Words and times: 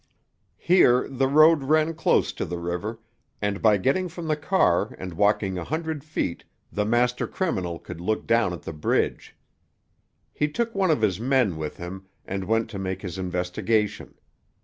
Here 0.57 1.07
the 1.07 1.27
road 1.27 1.65
ran 1.65 1.93
close 1.93 2.31
to 2.33 2.43
the 2.43 2.57
river, 2.57 2.97
and 3.39 3.61
by 3.61 3.77
getting 3.77 4.09
from 4.09 4.25
the 4.27 4.35
car 4.35 4.95
and 4.97 5.13
walking 5.13 5.59
a 5.59 5.63
hundred 5.63 6.03
feet 6.03 6.43
the 6.71 6.85
master 6.85 7.27
criminal 7.27 7.77
could 7.77 8.01
look 8.01 8.25
down 8.25 8.51
at 8.51 8.63
the 8.63 8.73
bridge. 8.73 9.35
He 10.33 10.47
took 10.47 10.73
one 10.73 10.89
of 10.89 11.03
his 11.03 11.19
men 11.19 11.55
with 11.55 11.77
him 11.77 12.07
and 12.25 12.45
went 12.45 12.67
to 12.71 12.79
make 12.79 13.03
his 13.03 13.19
investigation. 13.19 14.15